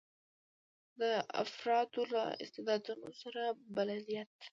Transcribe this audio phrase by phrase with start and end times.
[0.99, 1.01] د
[1.43, 3.41] افرادو له استعدادونو سره
[3.75, 4.31] بلدیت.